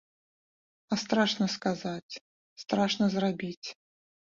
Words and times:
А 0.89 0.99
страшна 1.01 1.47
сказаць, 1.57 2.19
страшна 2.67 3.15
зрабіць. 3.17 3.67